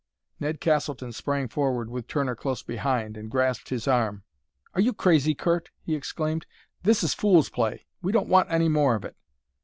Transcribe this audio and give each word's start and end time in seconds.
Ned 0.39 0.59
Castleton 0.59 1.11
sprang 1.11 1.47
forward, 1.47 1.87
with 1.91 2.07
Turner 2.07 2.35
close 2.35 2.63
behind, 2.63 3.15
and 3.15 3.29
grasped 3.29 3.69
his 3.69 3.87
arm. 3.87 4.23
"Are 4.73 4.81
you 4.81 4.93
crazy, 4.95 5.35
Curt?" 5.35 5.69
he 5.83 5.93
exclaimed. 5.93 6.47
"This 6.81 7.03
is 7.03 7.13
fool's 7.13 7.49
play! 7.49 7.85
We 8.01 8.11
don't 8.11 8.27
want 8.27 8.49
any 8.49 8.67
more 8.67 8.95
of 8.95 9.05
it!" 9.05 9.15